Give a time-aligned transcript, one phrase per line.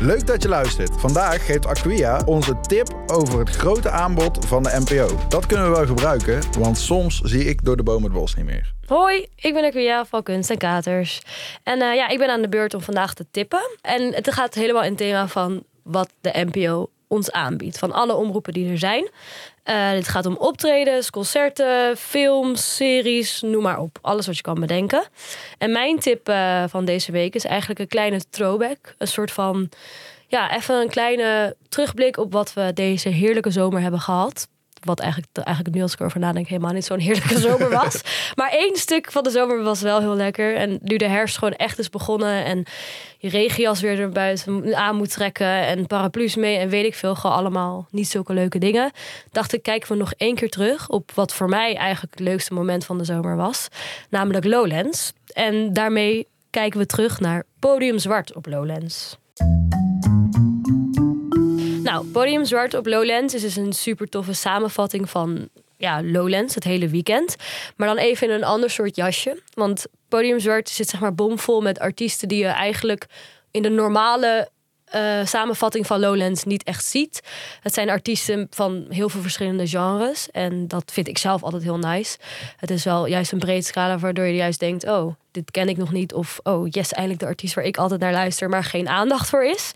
[0.00, 1.00] Leuk dat je luistert.
[1.00, 5.18] Vandaag geeft Aquia ons een tip over het grote aanbod van de NPO.
[5.28, 8.44] Dat kunnen we wel gebruiken, want soms zie ik door de boom het bos niet
[8.44, 8.72] meer.
[8.86, 11.22] Hoi, ik ben Aquia van Kunst en Katers.
[11.62, 13.70] En uh, ja, ik ben aan de beurt om vandaag te tippen.
[13.80, 17.78] En het gaat helemaal in het thema van wat de NPO ons aanbiedt.
[17.78, 19.08] Van alle omroepen die er zijn.
[19.64, 23.98] Uh, dit gaat om optredens, concerten, films, series, noem maar op.
[24.00, 25.02] Alles wat je kan bedenken.
[25.58, 28.94] En mijn tip uh, van deze week is eigenlijk een kleine throwback.
[28.98, 29.68] Een soort van,
[30.26, 34.48] ja, even een kleine terugblik op wat we deze heerlijke zomer hebben gehad.
[34.84, 38.00] Wat eigenlijk, eigenlijk nu als ik erover nadenk helemaal niet zo'n heerlijke zomer was.
[38.34, 40.56] maar één stuk van de zomer was wel heel lekker.
[40.56, 42.44] En nu de herfst gewoon echt is begonnen.
[42.44, 42.64] En
[43.18, 45.66] je regenjas weer er buiten aan moet trekken.
[45.66, 47.14] En paraplu's mee en weet ik veel.
[47.14, 48.90] Gewoon allemaal niet zulke leuke dingen.
[49.30, 52.54] Dacht ik, kijken we nog één keer terug op wat voor mij eigenlijk het leukste
[52.54, 53.68] moment van de zomer was.
[54.10, 55.12] Namelijk Lowlands.
[55.32, 59.18] En daarmee kijken we terug naar Podium Zwart op Lowlands.
[61.88, 66.64] Nou, Podium Zwart op Lowlands is dus een super toffe samenvatting van ja, Lowlands, het
[66.64, 67.36] hele weekend.
[67.76, 69.42] Maar dan even in een ander soort jasje.
[69.54, 73.06] Want Podium Zwart zit zeg maar bomvol met artiesten die je eigenlijk
[73.50, 74.48] in de normale
[74.94, 77.22] uh, samenvatting van Lowlands niet echt ziet.
[77.60, 80.30] Het zijn artiesten van heel veel verschillende genres.
[80.30, 82.18] En dat vind ik zelf altijd heel nice.
[82.56, 85.76] Het is wel juist een breed scala waardoor je juist denkt: oh, dit ken ik
[85.76, 86.14] nog niet.
[86.14, 89.44] Of oh, yes, eindelijk de artiest waar ik altijd naar luister, maar geen aandacht voor
[89.44, 89.72] is.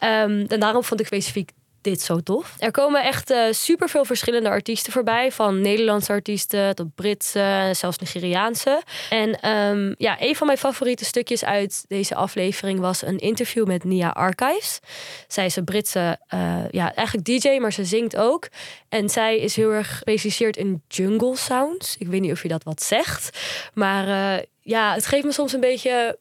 [0.00, 1.50] Um, en daarom vond ik specifiek
[1.88, 2.54] dit zo tof.
[2.58, 5.32] Er komen echt uh, super veel verschillende artiesten voorbij.
[5.32, 8.82] Van Nederlandse artiesten tot Britse, zelfs Nigeriaanse.
[9.10, 13.84] En um, ja, een van mijn favoriete stukjes uit deze aflevering was een interview met
[13.84, 14.80] Nia Archives.
[15.28, 18.48] Zij is een Britse, uh, ja, eigenlijk DJ, maar ze zingt ook.
[18.88, 21.96] En zij is heel erg gespecialiseerd in jungle sounds.
[21.98, 23.38] Ik weet niet of je dat wat zegt.
[23.74, 26.18] Maar uh, ja, het geeft me soms een beetje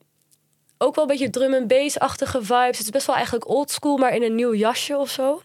[0.78, 2.78] ook wel een beetje drum en bass-achtige vibes.
[2.78, 5.42] Het is best wel eigenlijk old school, maar in een nieuw jasje of zo.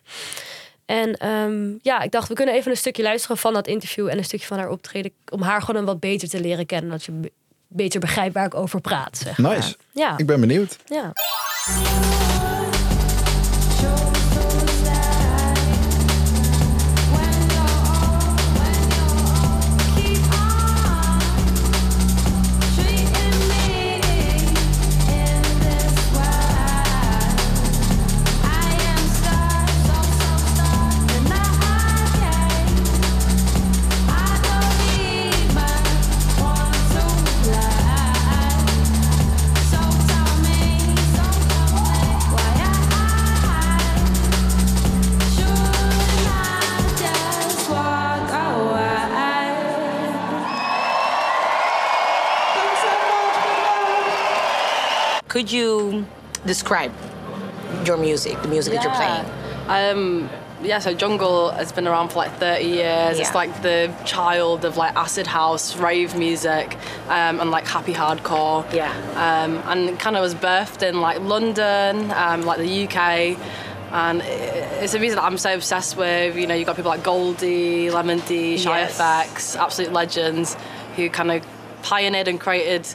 [0.86, 4.19] En um, ja, ik dacht, we kunnen even een stukje luisteren van dat interview en
[4.19, 5.12] een stukje van haar optreden.
[5.28, 6.91] Om haar gewoon een wat beter te leren kennen.
[6.91, 7.31] Dat je
[7.66, 9.19] beter begrijpt waar ik over praat.
[9.19, 9.54] Zeg maar.
[9.56, 9.76] Nice.
[9.92, 10.19] Ja.
[10.19, 10.76] Ik ben benieuwd.
[10.87, 11.12] Ja.
[55.32, 56.04] Could you
[56.44, 56.93] describe
[57.87, 58.82] your music, the music yeah.
[58.82, 59.97] that you're playing?
[59.97, 60.31] Um,
[60.62, 62.76] yeah, so jungle has been around for like 30 years.
[62.76, 63.12] Yeah.
[63.12, 66.76] It's like the child of like acid house, rave music,
[67.09, 68.71] um, and like happy hardcore.
[68.75, 68.92] Yeah.
[69.12, 73.38] Um, and kind of was birthed in like London, um, like the UK.
[73.91, 76.37] And it's a reason that I'm so obsessed with.
[76.37, 79.00] You know, you've got people like Goldie, Lemon D, Shy yes.
[79.00, 80.59] FX, absolute legends
[80.94, 81.47] who kind of
[81.82, 82.87] pioneered and created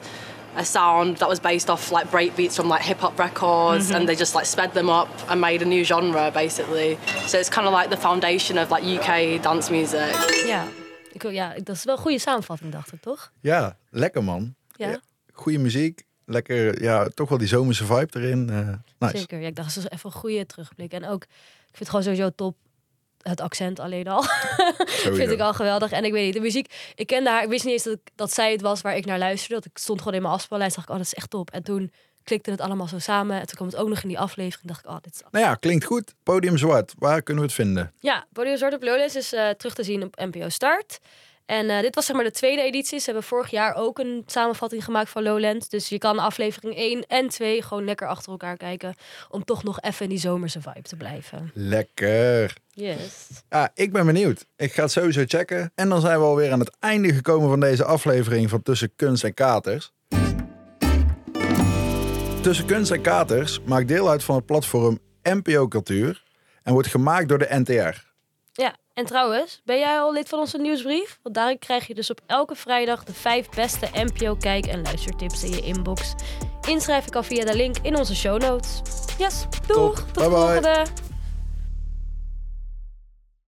[0.57, 3.95] a sound that was based off like breakbeats from like hip hop records, mm-hmm.
[3.95, 6.97] and they just like sped them up and made a new genre basically.
[7.25, 10.16] So it's kind of like the foundation of like UK dance music.
[10.45, 10.68] Ja,
[11.12, 13.31] ik, ja dat is wel een goede samenvatting, dacht ik toch?
[13.40, 14.56] Ja, lekker man.
[14.75, 14.90] Ja.
[14.90, 15.01] ja
[15.38, 16.06] goede muziek.
[16.25, 18.47] Lekker, ja, toch wel die zomerse vibe erin.
[18.51, 18.69] Uh,
[19.00, 19.18] nice.
[19.18, 20.91] Zeker, ja, ik dacht, dat is even een goede terugblik.
[20.91, 21.29] En ook, ik
[21.63, 22.56] vind het gewoon sowieso top
[23.29, 24.23] het accent alleen al.
[25.19, 25.91] vind ik al geweldig.
[25.91, 28.33] En ik weet niet, de muziek, ik kende haar, ik wist niet eens dat, dat
[28.33, 29.55] zij het was waar ik naar luisterde.
[29.55, 31.51] Dat ik stond gewoon in mijn afspeellijst, dacht ik, oh, dat is echt top.
[31.51, 31.91] En toen
[32.23, 33.39] klikte het allemaal zo samen.
[33.39, 34.67] En toen kwam het ook nog in die aflevering.
[34.67, 35.21] dacht ik, oh, dit is...
[35.31, 36.13] Nou ja, klinkt goed.
[36.23, 37.93] Podium Zwart, waar kunnen we het vinden?
[37.99, 40.99] Ja, Podium Zwart op Lowlands is uh, terug te zien op NPO Start.
[41.47, 42.99] En uh, dit was zeg maar de tweede editie.
[42.99, 45.69] Ze hebben vorig jaar ook een samenvatting gemaakt van Lowlands.
[45.69, 48.95] Dus je kan aflevering 1 en 2 gewoon lekker achter elkaar kijken.
[49.29, 51.51] Om toch nog even in die zomerse vibe te blijven.
[51.53, 52.53] Lekker.
[52.71, 53.27] Yes.
[53.49, 54.45] Ja, ik ben benieuwd.
[54.55, 55.71] Ik ga het sowieso checken.
[55.75, 59.23] En dan zijn we alweer aan het einde gekomen van deze aflevering van Tussen Kunst
[59.23, 59.91] en Katers.
[62.41, 66.23] Tussen Kunst en Katers maakt deel uit van het platform NPO Cultuur.
[66.63, 68.05] En wordt gemaakt door de NTR.
[68.51, 71.19] Ja, en trouwens, ben jij al lid van onze nieuwsbrief?
[71.23, 75.44] Want daarin krijg je dus op elke vrijdag de vijf beste NPO kijk- en luistertips
[75.44, 76.13] in je inbox.
[76.67, 78.81] Inschrijf ik al via de link in onze show notes.
[79.17, 80.05] Yes, doeg!
[80.11, 80.85] Tot de volgende!